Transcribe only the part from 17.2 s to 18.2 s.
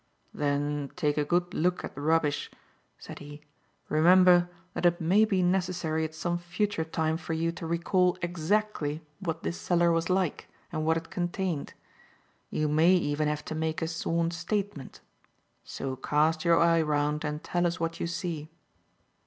and tell us what you